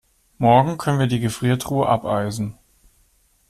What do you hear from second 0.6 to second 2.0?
können wir die Gefriertruhe